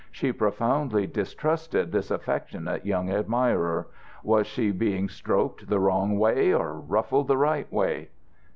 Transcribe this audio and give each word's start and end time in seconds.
She 0.09 0.31
profoundly 0.33 1.05
distrusted 1.05 1.91
this 1.91 2.09
affectionate 2.09 2.87
young 2.87 3.11
admirer. 3.11 3.85
Was 4.23 4.47
she 4.47 4.71
being 4.71 5.09
stroked 5.09 5.69
the 5.69 5.79
wrong 5.79 6.17
way 6.17 6.51
or 6.51 6.79
ruffled 6.79 7.27
the 7.27 7.37
right 7.37 7.71
way? 7.71 8.09